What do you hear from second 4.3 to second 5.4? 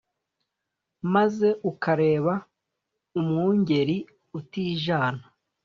utijana.